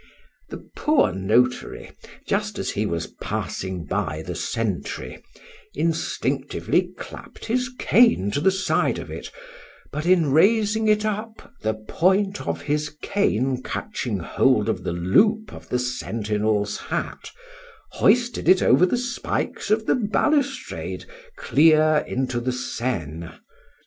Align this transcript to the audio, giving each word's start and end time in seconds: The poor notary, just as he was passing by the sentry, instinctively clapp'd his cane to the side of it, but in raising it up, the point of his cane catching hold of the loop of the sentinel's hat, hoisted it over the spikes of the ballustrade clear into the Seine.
The 0.49 0.67
poor 0.75 1.11
notary, 1.13 1.91
just 2.25 2.57
as 2.57 2.71
he 2.71 2.87
was 2.87 3.05
passing 3.21 3.85
by 3.85 4.23
the 4.23 4.33
sentry, 4.33 5.23
instinctively 5.75 6.91
clapp'd 6.97 7.45
his 7.45 7.69
cane 7.77 8.31
to 8.31 8.41
the 8.41 8.49
side 8.49 8.97
of 8.97 9.11
it, 9.11 9.29
but 9.91 10.07
in 10.07 10.31
raising 10.31 10.87
it 10.87 11.05
up, 11.05 11.53
the 11.61 11.75
point 11.75 12.47
of 12.47 12.63
his 12.63 12.89
cane 13.03 13.61
catching 13.61 14.17
hold 14.17 14.69
of 14.69 14.83
the 14.83 14.91
loop 14.93 15.53
of 15.53 15.69
the 15.69 15.77
sentinel's 15.77 16.77
hat, 16.77 17.29
hoisted 17.91 18.49
it 18.49 18.63
over 18.63 18.87
the 18.87 18.97
spikes 18.97 19.69
of 19.69 19.85
the 19.85 19.93
ballustrade 19.93 21.05
clear 21.37 22.03
into 22.07 22.39
the 22.39 22.51
Seine. 22.53 23.29